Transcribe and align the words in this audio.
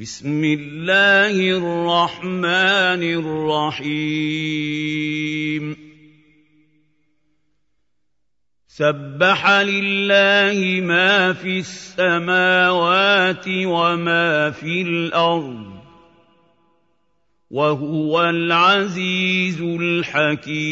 بسم 0.00 0.44
الله 0.44 1.36
الرحمن 1.36 3.02
الرحيم. 3.84 5.76
سبح 8.68 9.50
لله 9.50 10.80
ما 10.80 11.32
في 11.32 11.58
السماوات 11.58 13.44
وما 13.48 14.50
في 14.50 14.82
الأرض 14.82 15.72
وهو 17.50 18.24
العزيز 18.24 19.60
الحكيم. 19.60 20.62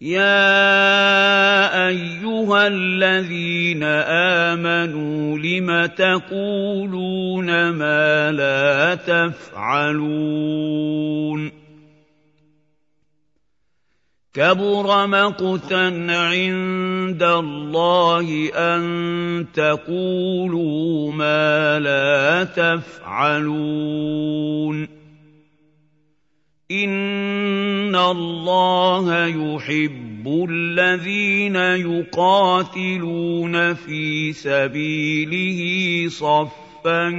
يَا 0.00 1.88
أَيُّهَا 1.88 2.66
الَّذِينَ 2.66 3.82
آمَنُوا 4.52 5.38
لِمَ 5.38 5.86
تَقُولُونَ 5.86 7.70
مَا 7.70 8.32
لَا 8.32 8.94
تَفْعَلُونَ 8.94 10.32
كَبُرَ 14.34 15.06
مَقْتًا 15.06 16.06
عِندَ 16.08 17.22
اللَّهِ 17.22 18.50
أَن 18.54 19.46
تَقُولُوا 19.54 21.12
مَا 21.12 21.78
لَا 21.78 22.44
تَفْعَلُونَ 22.44 23.68
إِنَّ 26.70 27.96
اللَّهَ 27.96 29.26
يُحِبُّ 29.26 30.11
الَّذِينَ 30.26 31.56
يُقَاتِلُونَ 31.56 33.54
فِي 33.74 34.32
سَبِيلِهِ 34.32 35.60
صَفًّا 36.08 37.10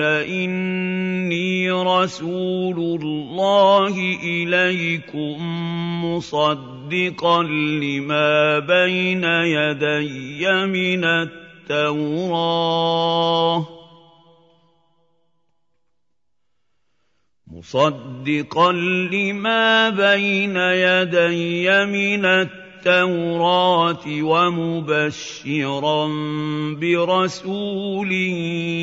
إِنِّي 0.00 1.70
رَسُولُ 1.70 2.78
اللَّهِ 3.02 3.94
إِلَيْكُم 4.24 5.36
مُّصَدِّقًا 6.04 7.42
لِّمَا 7.84 8.58
بَيْنَ 8.58 9.24
يَدَيَّ 9.24 10.48
مِنَ 10.72 11.04
التَّوْرَاةِ 11.68 12.32
مصدقا 17.52 18.72
لما 18.72 19.90
بين 19.90 20.56
يدي 20.56 21.86
من 21.86 22.24
التوراة 22.24 24.04
ومبشرا 24.06 26.08
برسول 26.80 28.12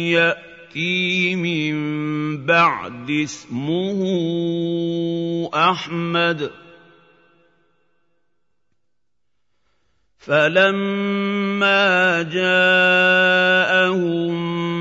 يأتي 0.10 1.36
من 1.36 1.76
بعد 2.46 3.12
اسمه 3.12 4.00
أحمد. 5.54 6.52
فَلَمَّا 10.30 12.22
جَاءَهُم 12.22 12.50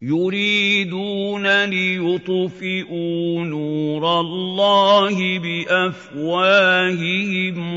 يُرِيدُونَ 0.01 1.65
لِيُطْفِئُوا 1.65 3.45
نُورَ 3.45 4.19
اللَّهِ 4.19 5.39
بِأَفْوَاهِهِمْ 5.39 6.23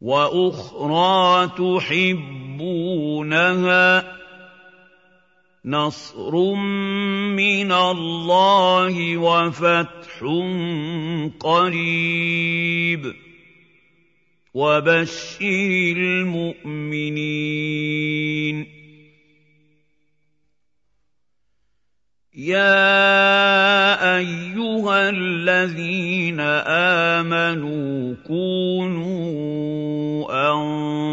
وأخرى 0.00 1.50
تحبونها 2.58 3.20
نصر 5.64 6.54
من 7.36 7.72
الله 7.72 9.16
وفتح 9.16 10.24
قريب 11.40 13.14
وبشر 14.54 15.96
المؤمنين. 15.96 17.20
يَا 22.34 22.89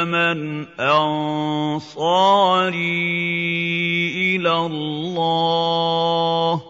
مَنْ 0.04 0.68
أَنصَارِي 0.80 1.96
إِلَى 4.36 4.66
اللَّهِ 4.66 6.56
ۖ. 6.58 6.62